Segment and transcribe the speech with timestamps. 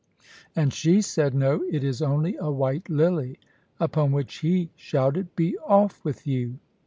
[0.55, 3.37] And she said, 'No, it is only a white lily.'
[3.79, 6.57] Upon which he shouted, 'Be off with you!'